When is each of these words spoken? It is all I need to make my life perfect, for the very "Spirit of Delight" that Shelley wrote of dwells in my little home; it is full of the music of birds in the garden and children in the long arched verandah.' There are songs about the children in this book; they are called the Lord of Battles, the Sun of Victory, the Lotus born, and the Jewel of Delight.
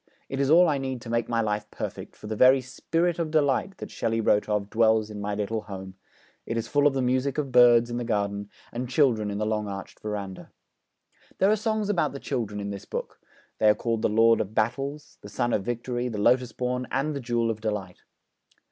It 0.29 0.39
is 0.39 0.49
all 0.49 0.67
I 0.67 0.79
need 0.79 0.99
to 1.01 1.11
make 1.11 1.29
my 1.29 1.41
life 1.41 1.69
perfect, 1.69 2.15
for 2.15 2.25
the 2.25 2.35
very 2.35 2.59
"Spirit 2.59 3.19
of 3.19 3.29
Delight" 3.29 3.77
that 3.77 3.91
Shelley 3.91 4.19
wrote 4.19 4.49
of 4.49 4.67
dwells 4.71 5.11
in 5.11 5.21
my 5.21 5.35
little 5.35 5.61
home; 5.61 5.93
it 6.43 6.57
is 6.57 6.67
full 6.67 6.87
of 6.87 6.95
the 6.95 7.03
music 7.03 7.37
of 7.37 7.51
birds 7.51 7.91
in 7.91 7.97
the 7.97 8.03
garden 8.03 8.49
and 8.71 8.89
children 8.89 9.29
in 9.29 9.37
the 9.37 9.45
long 9.45 9.67
arched 9.67 9.99
verandah.' 9.99 10.49
There 11.37 11.51
are 11.51 11.55
songs 11.55 11.87
about 11.87 12.13
the 12.13 12.19
children 12.19 12.59
in 12.59 12.71
this 12.71 12.85
book; 12.85 13.19
they 13.59 13.69
are 13.69 13.75
called 13.75 14.01
the 14.01 14.09
Lord 14.09 14.41
of 14.41 14.55
Battles, 14.55 15.19
the 15.21 15.29
Sun 15.29 15.53
of 15.53 15.63
Victory, 15.63 16.07
the 16.09 16.17
Lotus 16.17 16.51
born, 16.51 16.87
and 16.89 17.15
the 17.15 17.19
Jewel 17.21 17.51
of 17.51 17.61
Delight. 17.61 17.99